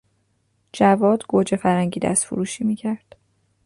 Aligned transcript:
جواد 0.73 1.25
گوجه 1.29 1.57
فرنگی 1.57 1.99
دستفروشی 1.99 2.63
میکرد. 2.63 3.15